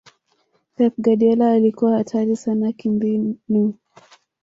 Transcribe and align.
pep 0.77 0.93
guardiola 0.99 1.51
alikuwa 1.51 1.97
hatari 1.97 2.35
sana 2.35 2.71
kimbinu 2.71 3.35